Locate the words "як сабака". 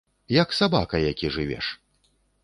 0.35-1.01